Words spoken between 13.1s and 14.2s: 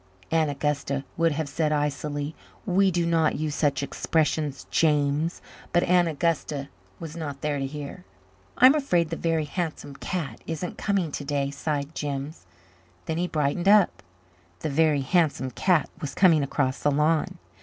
he brightened up;